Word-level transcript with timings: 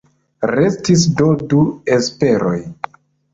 Restis 0.51 1.03
do 1.19 1.27
du 1.51 1.59
esperoj. 1.99 2.57